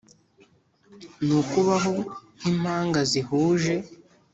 [1.25, 1.95] Ni ukubaho
[2.37, 3.75] nk'impanga zihuje.